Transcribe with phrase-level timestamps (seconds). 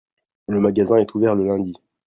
[0.47, 1.73] le magazin est ouvert le lundi.